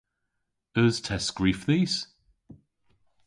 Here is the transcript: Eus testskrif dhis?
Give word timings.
Eus 0.81 0.95
testskrif 1.05 1.61
dhis? 1.67 1.95